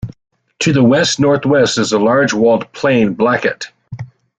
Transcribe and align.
To 0.61 0.73
the 0.73 0.81
west-northwest 0.83 1.77
is 1.77 1.91
the 1.91 1.99
large 1.99 2.33
walled 2.33 2.71
plain 2.71 3.13
Blackett. 3.13 3.67